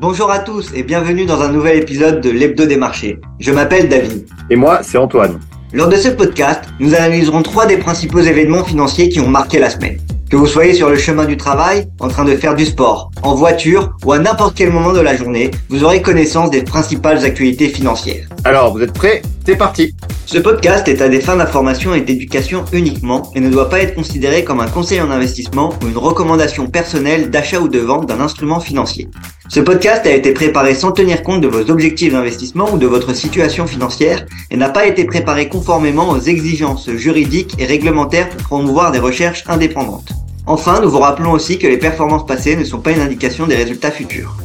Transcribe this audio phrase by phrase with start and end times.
[0.00, 3.18] Bonjour à tous et bienvenue dans un nouvel épisode de l'Hebdo des marchés.
[3.40, 4.28] Je m'appelle David.
[4.48, 5.40] Et moi, c'est Antoine.
[5.72, 9.70] Lors de ce podcast, nous analyserons trois des principaux événements financiers qui ont marqué la
[9.70, 9.98] semaine.
[10.30, 13.34] Que vous soyez sur le chemin du travail, en train de faire du sport, en
[13.34, 17.68] voiture ou à n'importe quel moment de la journée, vous aurez connaissance des principales actualités
[17.68, 18.28] financières.
[18.44, 19.22] Alors, vous êtes prêts?
[19.44, 19.96] C'est parti
[20.26, 23.96] Ce podcast est à des fins d'information et d'éducation uniquement et ne doit pas être
[23.96, 28.20] considéré comme un conseil en investissement ou une recommandation personnelle d'achat ou de vente d'un
[28.20, 29.08] instrument financier.
[29.50, 33.14] Ce podcast a été préparé sans tenir compte de vos objectifs d'investissement ou de votre
[33.14, 38.92] situation financière et n'a pas été préparé conformément aux exigences juridiques et réglementaires pour promouvoir
[38.92, 40.12] des recherches indépendantes.
[40.46, 43.56] Enfin, nous vous rappelons aussi que les performances passées ne sont pas une indication des
[43.56, 44.36] résultats futurs.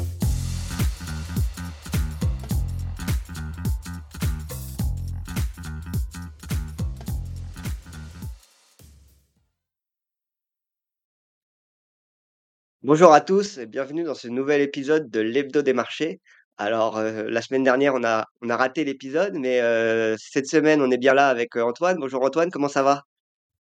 [12.85, 16.19] Bonjour à tous et bienvenue dans ce nouvel épisode de l'Hebdo des marchés.
[16.57, 20.81] Alors, euh, la semaine dernière, on a, on a raté l'épisode, mais euh, cette semaine,
[20.81, 21.95] on est bien là avec euh, Antoine.
[21.97, 23.05] Bonjour Antoine, comment ça va?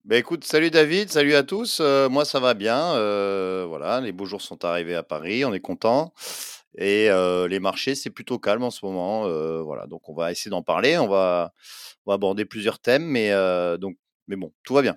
[0.05, 1.79] Ben écoute, salut David, salut à tous.
[1.79, 2.95] Moi, ça va bien.
[3.69, 6.13] voilà, les beaux jours sont arrivés à Paris, on est content.
[6.77, 7.09] Et
[7.49, 9.29] les marchés, c'est plutôt calme en ce moment.
[9.63, 10.99] voilà, donc on va essayer d'en parler.
[10.99, 11.53] On va,
[12.09, 13.31] aborder plusieurs thèmes, mais
[13.79, 14.97] donc, mais bon, tout va bien.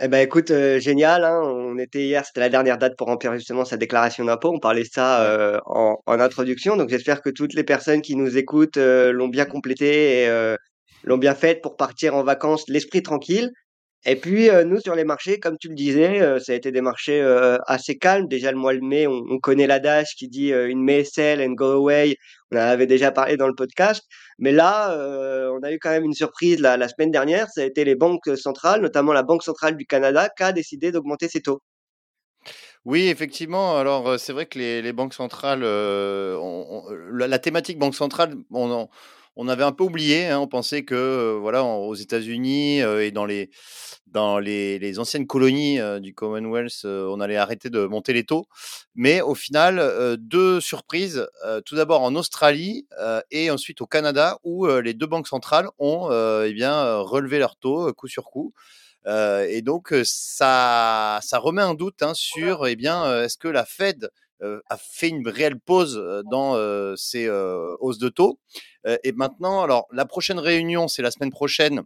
[0.00, 3.32] Eh ben écoute, euh, génial, hein, on était hier, c'était la dernière date pour remplir
[3.34, 4.52] justement sa déclaration d'impôt.
[4.52, 8.16] On parlait de ça euh, en, en introduction, donc j'espère que toutes les personnes qui
[8.16, 10.56] nous écoutent euh, l'ont bien complété et euh,
[11.04, 13.52] l'ont bien faite pour partir en vacances l'esprit tranquille.
[14.06, 16.70] Et puis, euh, nous, sur les marchés, comme tu le disais, euh, ça a été
[16.70, 18.28] des marchés euh, assez calmes.
[18.28, 21.52] Déjà, le mois de mai, on, on connaît l'adage qui dit une May sell and
[21.52, 22.16] go away.
[22.50, 24.04] On en avait déjà parlé dans le podcast.
[24.38, 24.94] Mais là,
[25.52, 27.48] on a eu quand même une surprise la, semaine dernière.
[27.48, 30.92] Ça a été les banques centrales, notamment la Banque centrale du Canada, qui a décidé
[30.92, 31.62] d'augmenter ses taux.
[32.84, 33.78] Oui, effectivement.
[33.78, 38.90] Alors, c'est vrai que les, banques centrales, la, la thématique banque centrale, on, en-
[39.36, 40.26] on avait un peu oublié.
[40.28, 40.38] hein.
[40.40, 43.50] on pensait que, voilà, en- aux États-Unis euh, et dans les
[44.06, 48.46] dans les, les anciennes colonies du Commonwealth, on allait arrêter de monter les taux.
[48.94, 51.26] Mais au final, deux surprises.
[51.44, 55.68] euh, tout d'abord en Australie euh, et ensuite au Canada, où les deux banques centrales
[55.78, 58.52] ont euh, eh bien relevé leurs taux coup sur coup.
[59.06, 63.64] Euh, et donc, ça, ça remet un doute hein, sur, eh bien, est-ce que la
[63.64, 64.10] Fed
[64.68, 68.38] a fait une réelle pause euh, dans euh, euh, hausses de taux
[68.86, 71.82] Euh, Et maintenant, alors, la prochaine réunion, c'est la semaine prochaine.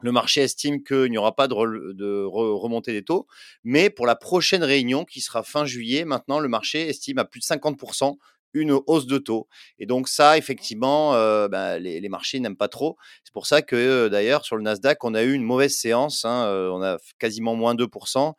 [0.00, 3.26] Le marché estime qu'il n'y aura pas de, rele- de re- remontée des taux,
[3.64, 7.40] mais pour la prochaine réunion, qui sera fin juillet, maintenant, le marché estime à plus
[7.40, 8.18] de 50%
[8.52, 9.48] une hausse de taux.
[9.78, 12.96] Et donc ça, effectivement, euh, bah, les, les marchés n'aiment pas trop.
[13.24, 16.24] C'est pour ça que euh, d'ailleurs, sur le Nasdaq, on a eu une mauvaise séance.
[16.24, 18.34] hein, euh, on a quasiment moins 2%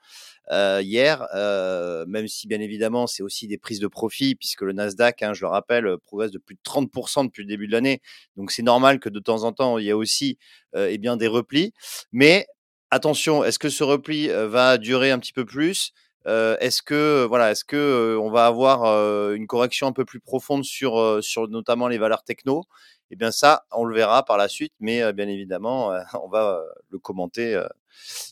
[0.51, 4.73] euh, hier, euh, même si bien évidemment c'est aussi des prises de profit, puisque le
[4.73, 7.71] Nasdaq, hein, je le rappelle, euh, progresse de plus de 30% depuis le début de
[7.73, 8.01] l'année.
[8.37, 10.37] Donc c'est normal que de temps en temps, il y a aussi
[10.75, 11.73] euh, eh bien, des replis.
[12.11, 12.47] Mais
[12.91, 15.91] attention, est-ce que ce repli euh, va durer un petit peu plus?
[16.27, 20.03] Euh, Est-ce que voilà, est-ce que euh, on va avoir euh, une correction un peu
[20.03, 22.63] plus profonde sur, euh, sur notamment les valeurs techno?
[23.11, 26.57] Eh bien ça, on le verra par la suite, mais euh, bien évidemment, on va
[26.59, 27.65] euh, le commenter euh,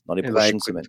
[0.06, 0.86] dans les Eh ben, prochaines écoute, semaines.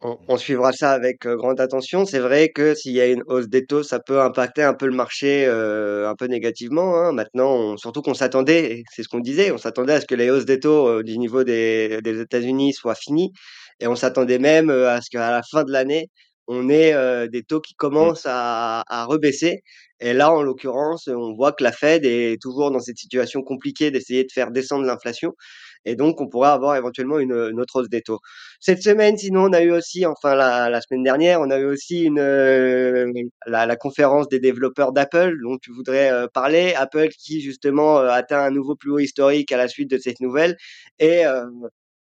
[0.00, 2.04] On, suivra ça avec euh, grande attention.
[2.06, 4.86] C'est vrai que s'il y a une hausse des taux, ça peut impacter un peu
[4.86, 6.94] le marché euh, un peu négativement.
[6.96, 7.10] hein.
[7.12, 10.30] Maintenant, on- surtout qu'on s'attendait, c'est ce qu'on disait, on s'attendait à ce que les
[10.30, 13.32] hausses des taux euh, du niveau des, des États-Unis soient finies.
[13.80, 16.08] Et on s'attendait même euh, à ce qu'à la fin de l'année,
[16.48, 18.08] on ait euh, des taux qui Mm.
[18.08, 19.62] commencent à, à rebaisser.
[20.00, 23.90] Et là, en l'occurrence, on voit que la Fed est toujours dans cette situation compliquée
[23.90, 25.34] d'essayer de faire descendre l'inflation.
[25.84, 28.20] Et donc, on pourrait avoir éventuellement une, une autre hausse des taux.
[28.60, 31.64] Cette semaine, sinon, on a eu aussi, enfin la, la semaine dernière, on a eu
[31.66, 33.10] aussi une, euh,
[33.46, 36.74] la, la conférence des développeurs d'Apple dont tu voudrais euh, parler.
[36.74, 40.56] Apple qui justement atteint un nouveau plus haut historique à la suite de cette nouvelle.
[40.98, 41.44] Et euh,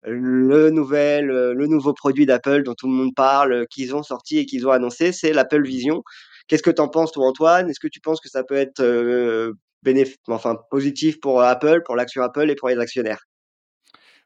[0.06, 4.38] le nouvel, euh, le nouveau produit d'Apple dont tout le monde parle, qu'ils ont sorti
[4.40, 6.04] et qu'ils ont annoncé, c'est l'Apple Vision.
[6.48, 7.70] Qu'est-ce que tu en penses, toi, Antoine?
[7.70, 9.54] Est-ce que tu penses que ça peut être euh,
[10.28, 13.26] enfin positif pour Apple, pour l'action Apple et pour les actionnaires?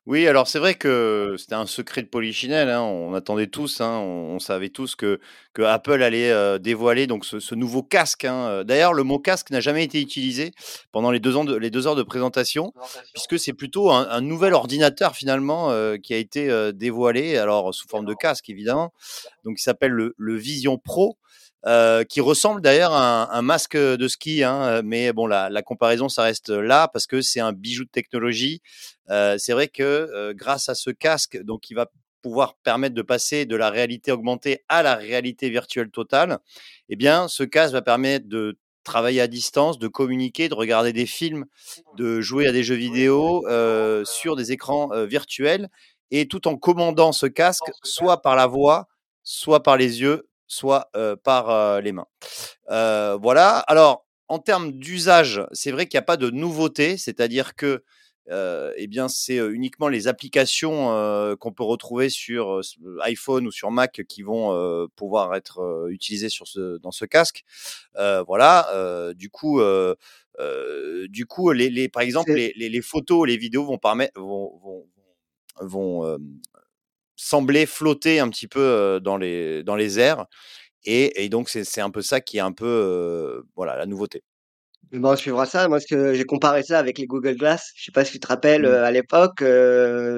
[0.08, 3.98] Oui, alors c'est vrai que c'était un secret de polichinelle, hein, on attendait tous, hein,
[3.98, 5.20] on, on savait tous que,
[5.52, 8.24] que Apple allait euh, dévoiler donc ce, ce nouveau casque.
[8.24, 8.48] hein.
[8.48, 10.54] Euh, D'ailleurs, le mot casque n'a jamais été utilisé
[10.94, 12.72] pendant les deux, ans de- les deux heures de présentation,
[13.14, 17.74] puisque c'est plutôt un, un nouvel ordinateur finalement euh, qui a été euh, dévoilé, alors
[17.74, 18.94] sous forme de casque évidemment,
[19.44, 21.18] donc il s'appelle le, le Vision Pro.
[21.66, 25.62] Euh, qui ressemble d'ailleurs à un, un masque de ski, hein, mais bon, la, la
[25.62, 28.62] comparaison, ça reste là parce que c'est un bijou de technologie.
[29.10, 31.88] Euh, c'est vrai que euh, grâce à ce casque, donc qui va
[32.22, 36.40] pouvoir permettre de passer de la réalité augmentée à la réalité virtuelle totale,
[36.90, 41.06] eh bien, ce casque va permettre de travailler à distance, de communiquer, de regarder des
[41.06, 41.46] films,
[41.98, 45.70] de jouer à des jeux vidéo euh, sur des écrans euh, virtuels
[46.10, 48.88] et tout en commandant ce casque soit par la voix,
[49.24, 52.08] soit par les yeux, soit euh, par les mains.
[52.68, 53.60] voilà.
[53.68, 57.84] Alors, en termes d'usage, c'est vrai qu'il n'y a pas de nouveauté, c'est-à-dire que
[58.30, 60.88] eh bien, c'est uniquement les applications
[61.40, 62.60] qu'on peut retrouver sur
[63.04, 67.46] iPhone ou sur Mac qui vont pouvoir être utilisées sur ce, dans ce casque.
[67.96, 69.14] voilà.
[69.16, 69.62] du coup,
[71.08, 74.86] du coup, les, les par exemple, les, les, photos, les vidéos vont permettre, vont, vont,
[75.62, 76.20] vont
[77.18, 80.26] sembler flotter un petit peu dans les dans les airs.
[80.86, 84.24] Et, et donc, c'est un peu ça qui est un peu voilà la nouveauté.
[84.94, 85.68] Bon, on suivra ça.
[85.68, 87.74] Moi, ce que j'ai comparé ça avec les Google Glass.
[87.76, 88.74] Je sais pas si tu te rappelles, mmh.
[88.74, 89.44] à l'époque,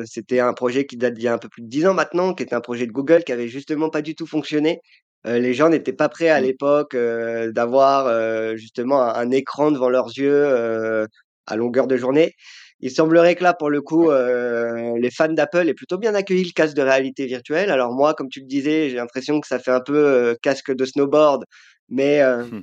[0.05, 2.33] c'était un projet qui date d'il y a un peu plus de 10 ans maintenant,
[2.35, 4.79] qui était un projet de Google qui avait justement pas du tout fonctionné.
[5.25, 6.43] les gens n'étaient pas prêts à mmh.
[6.43, 11.07] l'époque d'avoir justement un, écran devant leurs yeux
[11.47, 12.35] à longueur de journée.
[12.81, 16.51] Il semblerait que là, pour le coup, les fans d'Apple aient plutôt bien accueilli le
[16.53, 17.71] casque de réalité virtuelle.
[17.71, 20.85] Alors moi, comme tu le disais, j'ai l'impression que ça fait un peu casque de
[20.85, 21.43] snowboard,
[21.89, 22.61] mais mmh.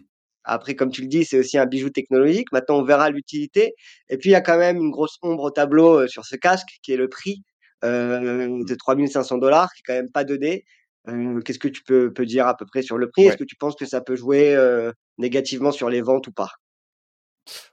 [0.48, 2.52] Après, comme tu le dis, c'est aussi un bijou technologique.
[2.52, 3.74] Maintenant, on verra l'utilité.
[4.08, 6.36] Et puis, il y a quand même une grosse ombre au tableau euh, sur ce
[6.36, 7.42] casque, qui est le prix
[7.84, 10.64] euh, de 3500 dollars, qui est quand même pas donné.
[11.08, 13.26] Euh, Qu'est-ce que tu peux, peux, dire à peu près sur le prix?
[13.26, 16.50] Est-ce que tu penses que ça peut jouer euh, négativement sur les ventes ou pas?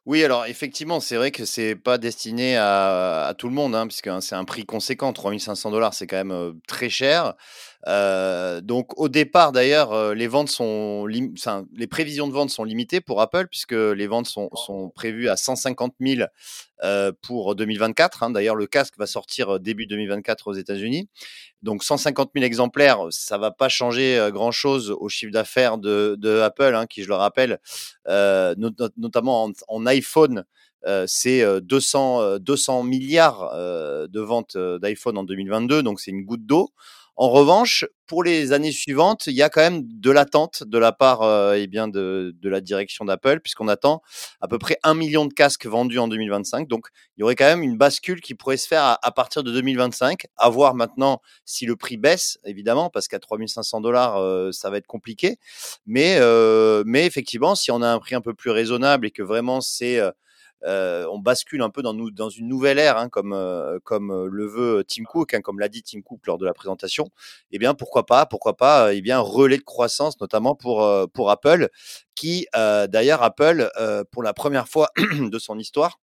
[0.05, 4.07] Oui, alors effectivement, c'est vrai que c'est pas destiné à, tout le monde, hein, puisque
[4.07, 5.13] hein, c'est un prix conséquent.
[5.13, 7.35] 3500 dollars, c'est quand même très cher.
[7.87, 11.05] Euh, donc au départ, d'ailleurs, euh, les ventes sont,
[11.37, 15.29] enfin, les prévisions de vente sont limitées pour Apple, puisque les ventes sont, sont prévues
[15.29, 16.27] à 150 000
[16.83, 18.23] euh, pour 2024.
[18.23, 18.29] Hein.
[18.29, 21.09] D'ailleurs, le casque va sortir début 2024 aux États-Unis.
[21.63, 26.39] Donc 150 000 exemplaires, ça va pas changer euh, grand-chose au chiffre d'affaires de, de,
[26.39, 27.59] Apple, hein, qui, je le rappelle,
[28.09, 28.53] euh,
[28.97, 30.43] notamment en, en iPhone,
[30.85, 36.69] euh, c'est 200, 200 milliards de ventes d'iPhone en 2022, donc c'est une goutte d'eau.
[37.15, 40.91] En revanche, pour les années suivantes, il y a quand même de l'attente de la
[40.91, 44.01] part euh, eh bien de, de, la direction d'Apple, puisqu'on attend
[44.41, 46.67] à peu près un million de casques vendus en 2025.
[46.67, 49.51] Donc, il y aurait quand même une bascule qui pourrait se faire à, partir de
[49.51, 50.25] 2025.
[50.37, 54.77] À voir maintenant si le prix baisse, évidemment, parce qu'à 3500 dollars, euh, ça va
[54.77, 55.37] être compliqué.
[55.85, 59.21] Mais, euh, mais effectivement, si on a un prix un peu plus raisonnable et que
[59.21, 59.99] vraiment c'est
[60.65, 61.93] euh, on bascule un peu dans,
[62.29, 65.83] une nouvelle ère, hein, comme, euh, euh, le veut Tim Cook, hein, comme l'a dit
[65.83, 67.09] Tim Cook lors de la présentation.
[67.51, 71.69] Eh bien, pourquoi pas, pourquoi pas, eh bien, relais de croissance, notamment pour, Apple,
[72.15, 73.69] qui, d'ailleurs, Apple,
[74.11, 74.89] pour la première fois
[75.19, 75.99] de son histoire,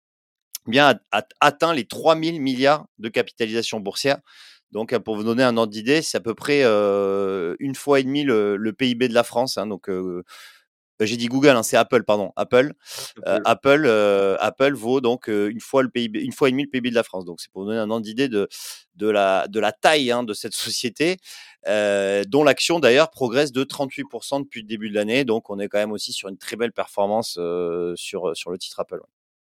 [0.68, 4.20] eh bien, a, atteint les 3000 milliards de capitalisation boursière.
[4.72, 8.24] Donc, pour vous donner un ordre d'idée, c'est à peu près une fois et demie
[8.24, 9.58] le, PIB de la France.
[9.58, 9.90] Hein, donc,
[11.06, 12.74] j'ai dit Google, hein, c'est Apple, pardon, Apple.
[13.28, 16.70] Euh, Apple, euh, Apple vaut donc une fois le PIB, une fois et demi le
[16.70, 17.26] PIB de la France.
[17.26, 18.48] Donc c'est pour donner un ordre d'idée de
[18.96, 21.18] de la de la taille hein, de cette société,
[21.66, 25.24] dont l'action d'ailleurs progresse de 38% depuis le début de l'année.
[25.26, 27.40] Donc on est quand même aussi sur une très belle performance
[27.96, 29.02] sur sur le titre Apple.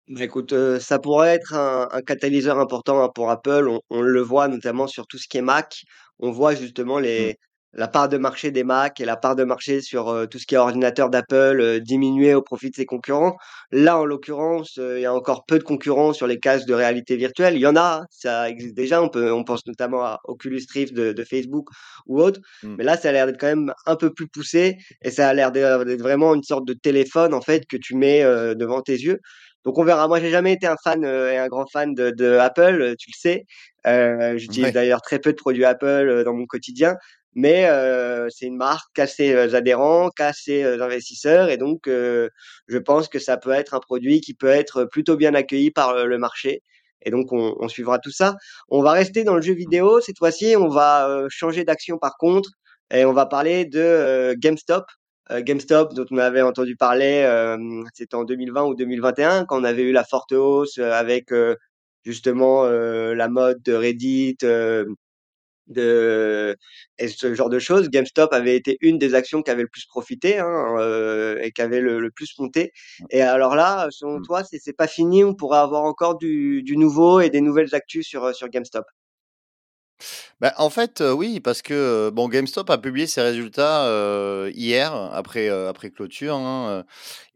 [0.10, 3.70] Bah, écoute, ça pourrait être un, un catalyseur important hein, pour Apple.
[3.70, 5.84] On, on, le voit notamment sur tout ce qui est Mac.
[6.20, 7.04] On voit justement mmh.
[7.04, 7.40] les,
[7.74, 10.46] la part de marché des Mac et la part de marché sur euh, tout ce
[10.46, 13.36] qui est ordinateur d'Apple euh, diminuer au profit de ses concurrents.
[13.72, 16.74] Là, en l'occurrence, euh, il y a encore peu de concurrents sur les casques de
[16.74, 17.56] réalité virtuelle.
[17.56, 19.02] Il y en a, ça existe déjà.
[19.02, 21.70] On peut, on pense notamment à Oculus Rift de, de Facebook
[22.06, 22.40] ou autre.
[22.62, 22.76] Mmh.
[22.78, 25.34] Mais là, ça a l'air d'être quand même un peu plus poussé et ça a
[25.34, 28.24] l'air d'être vraiment une sorte de téléphone en fait que tu mets
[28.56, 29.20] devant tes yeux.
[29.66, 30.08] Donc on verra.
[30.08, 33.18] Moi, j'ai jamais été un fan et un grand fan de, de Apple, tu le
[33.18, 33.46] sais.
[33.88, 36.96] Euh, J'utilise d'ailleurs très peu de produits Apple dans mon quotidien
[37.36, 41.50] mais euh, c'est une marque qui a ses euh, adhérents, qui a ses euh, investisseurs,
[41.50, 45.34] et donc je pense que ça peut être un produit qui peut être plutôt bien
[45.34, 46.62] accueilli par le marché.
[47.06, 48.36] Et donc on, on suivra tout ça.
[48.70, 50.56] On va rester dans le jeu vidéo cette fois-ci.
[50.58, 52.50] On va changer d'action par contre,
[52.94, 54.86] et on va parler de GameStop.
[55.32, 57.26] GameStop, dont on avait entendu parler,
[57.94, 61.30] c'était en 2020 ou 2021, quand on avait eu la forte hausse avec
[62.06, 64.38] justement la mode de Reddit,
[65.68, 66.56] de
[66.98, 67.90] et ce genre de choses.
[67.90, 71.62] GameStop avait été une des actions qui avait le plus profité hein, euh, et qui
[71.62, 72.72] avait le, plus monté.
[73.10, 74.26] Et alors là, selon mmh.
[74.26, 77.74] toi, c'est c'est pas fini, on pourra avoir encore du, du nouveau et des nouvelles
[77.76, 78.86] actus sur sur GameStop?
[80.42, 84.52] Bah, en fait, euh, oui, parce que euh, bon, GameStop a publié ses résultats euh,
[84.54, 86.84] hier après après clôture, hein,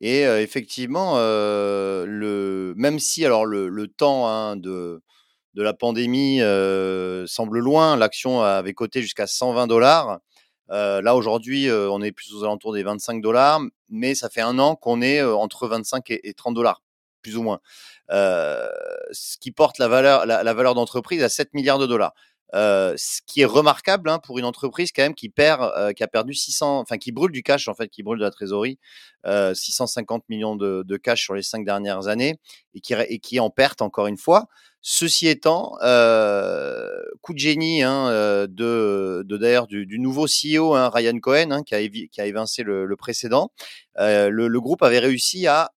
[0.01, 5.01] et effectivement, le même si alors le, le temps hein, de
[5.57, 6.39] de la pandémie
[7.27, 7.97] semble loin.
[7.97, 10.19] L'action avait coté jusqu'à 120 dollars.
[10.69, 13.59] là aujourd'hui, on est plus aux alentours des 25 dollars,
[13.89, 16.83] mais ça fait un an qu'on est entre 25 et, 30 dollars,
[17.23, 17.59] plus ou moins.
[18.09, 22.13] ce qui porte la valeur, la valeur d'entreprise à 7 milliards de dollars.
[22.53, 26.33] Ce qui est remarquable hein, pour une entreprise quand même qui perd, qui a perdu
[26.33, 28.77] 600, enfin qui brûle du cash en fait, qui brûle de la trésorerie,
[29.25, 32.39] euh, 650 millions de, cash sur les cinq dernières années
[32.73, 34.47] et qui, et qui en perte encore une fois.
[34.89, 36.87] Ceci étant, euh,
[37.21, 39.21] coup de génie hein, euh, de,
[39.67, 43.51] du, nouveau CEO hein, Ryan Cohen hein, qui, a évincé le, précédent,
[43.97, 45.73] le, le, groupe avait réussi à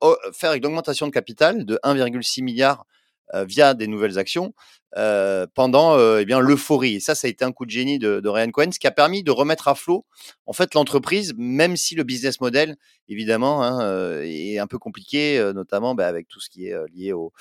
[0.00, 2.84] oh, faire une augmentation de capital de 1,6 milliard
[3.32, 4.52] via des nouvelles actions
[4.98, 6.96] euh, pendant euh, eh bien l'euphorie.
[6.96, 8.90] Et ça, ça a été un coup de génie de, Ryan Cohen, ce qui a
[8.90, 10.04] permis de remettre à flot
[10.44, 12.76] en fait l'entreprise, même si le business model,
[13.08, 17.12] évidemment, hein, euh, est un peu compliqué, notamment bah, avec tout ce qui est lié
[17.12, 17.32] au,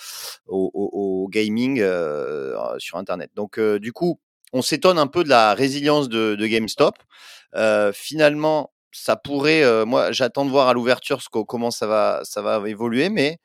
[0.48, 1.84] au, gaming
[2.78, 3.32] sur Internet.
[3.36, 4.20] Donc, du coup,
[4.54, 6.96] on s'étonne un peu de la résilience de, GameStop.
[7.94, 13.10] finalement, ça pourrait, moi, j'attends de voir à l'ouverture comment ça va, ça va évoluer,
[13.10, 13.40] mais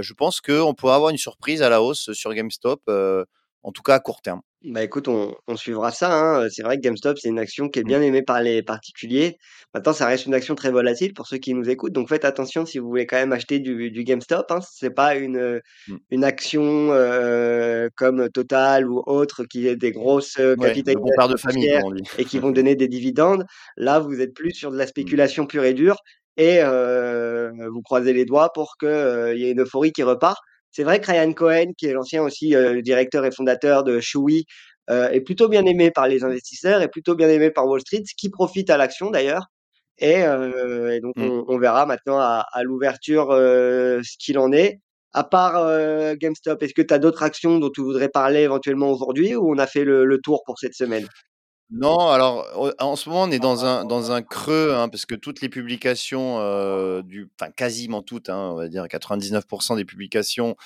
[0.00, 2.82] je pense qu'on pourrait avoir une surprise à la hausse sur GameStop
[3.64, 4.40] en tout cas à court terme.
[4.66, 6.14] Bah écoute, on, on suivra ça.
[6.14, 6.48] Hein.
[6.50, 7.86] C'est vrai que GameStop, c'est une action qui est mmh.
[7.86, 9.36] bien aimée par les particuliers.
[9.74, 11.92] Maintenant, ça reste une action très volatile pour ceux qui nous écoutent.
[11.92, 14.50] Donc faites attention si vous voulez quand même acheter du, du GameStop.
[14.50, 14.60] Hein.
[14.62, 15.96] C'est pas une, mmh.
[16.10, 21.80] une action euh, comme Total ou autre qui est des grosses ouais, capitalisations de famille,
[22.16, 23.44] et qui vont donner des dividendes.
[23.76, 24.88] Là, vous êtes plus sur de la mmh.
[24.88, 25.96] spéculation pure et dure
[26.36, 30.40] et euh, vous croisez les doigts pour qu'il euh, y ait une euphorie qui repart.
[30.74, 34.44] C'est vrai que Ryan Cohen, qui est l'ancien aussi euh, directeur et fondateur de Chewy,
[34.90, 38.02] euh, est plutôt bien aimé par les investisseurs, est plutôt bien aimé par Wall Street,
[38.04, 39.46] ce qui profite à l'action d'ailleurs.
[39.98, 41.22] Et, euh, donc mmh.
[41.22, 44.80] on, on, verra maintenant à, à l'ouverture euh, ce qu'il en est.
[45.12, 48.90] À part euh, GameStop, est-ce que tu as d'autres actions dont tu voudrais parler éventuellement
[48.90, 51.06] aujourd'hui ou on a fait le, le tour pour cette semaine?
[51.70, 52.46] Non, alors
[52.78, 57.02] en ce moment on est dans un creux hein, parce que toutes les publications euh,
[57.02, 60.56] du, enfin quasiment toutes, hein, on va dire 99% des publications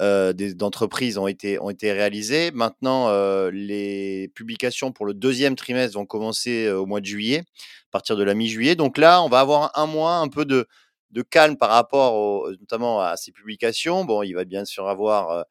[0.00, 2.50] euh, d'entreprises ont été ont réalisées.
[2.52, 7.90] Maintenant, euh, les publications pour le deuxième trimestre vont commencer au mois de juillet, à
[7.92, 8.76] partir de la mi-juillet.
[8.76, 10.66] Donc là, on va avoir un mois un peu de
[11.10, 14.04] de calme par rapport au, notamment à ces publications.
[14.04, 15.42] Bon, il va bien sûr avoir euh,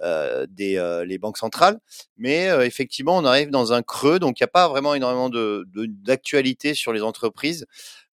[0.00, 1.78] euh des euh, les banques centrales,
[2.16, 5.28] mais euh, effectivement, on arrive dans un creux, donc il n'y a pas vraiment énormément
[5.28, 7.66] de d'actualité sur les entreprises,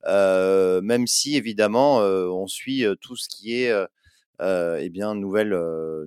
[0.05, 3.74] même si évidemment on suit tout ce qui est
[4.39, 5.57] eh bien nouvelle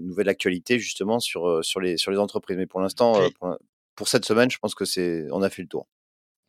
[0.01, 2.57] nouvelle actualité justement sur sur les sur les entreprises.
[2.57, 3.57] Mais pour l'instant, pour,
[3.95, 5.87] pour cette semaine, je pense que c'est on a fait le tour.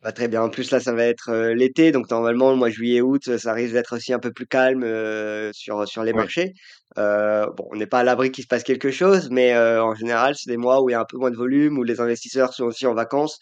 [0.02, 0.42] Bah, très bien.
[0.42, 3.74] En plus, là, ça va être euh, l'été, donc normalement, le mois juillet-août, ça risque
[3.74, 6.54] d'être aussi un peu plus calme euh, sur sur les marchés.
[6.96, 10.34] Euh, bon, on n'est pas à l'abri qu'il se passe quelque chose, mais en général,
[10.36, 12.54] c'est des mois où il y a un peu moins de volume, où les investisseurs
[12.54, 13.38] sont aussi en vacances.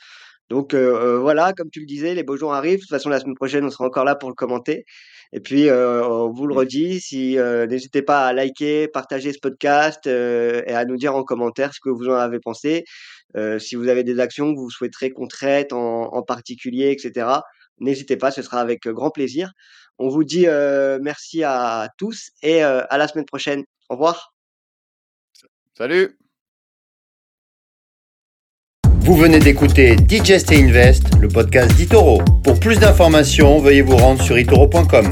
[0.51, 2.79] Donc voilà, comme tu le disais, les beaux jours arrivent.
[2.79, 4.85] De toute façon, la semaine prochaine, on sera encore là pour le commenter.
[5.33, 7.37] Et puis, on vous le redit, si
[7.69, 11.91] n'hésitez pas à liker, partager ce podcast et à nous dire en commentaire ce que
[11.91, 12.85] vous en avez pensé.
[13.37, 17.27] Euh, si vous avez des actions que vous souhaiterez qu'on traite en, en, particulier, etc.,
[17.79, 19.53] n'hésitez pas, ce sera avec grand plaisir.
[19.99, 23.65] On vous dit euh, merci à tous et euh, à la semaine prochaine.
[23.89, 24.35] Au revoir.
[25.77, 26.17] Salut.
[29.01, 32.21] Vous venez d'écouter Digest et Invest, le podcast d'Itoro.
[32.45, 35.09] Pour plus d'informations, veuillez vous rendre sur itoro.com.